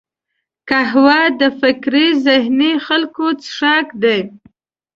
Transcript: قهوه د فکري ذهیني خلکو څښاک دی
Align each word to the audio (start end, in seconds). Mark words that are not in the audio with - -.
قهوه 0.69 1.19
د 1.39 1.41
فکري 1.59 2.07
ذهیني 2.25 2.73
خلکو 2.87 3.25
څښاک 3.43 3.87
دی 4.03 4.19